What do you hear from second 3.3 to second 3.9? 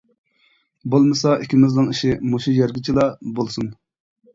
بولسۇن!